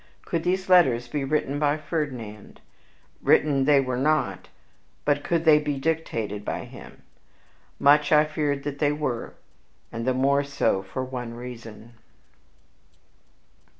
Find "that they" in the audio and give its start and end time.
8.63-8.91